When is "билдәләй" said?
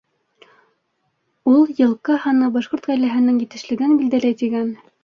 4.03-4.43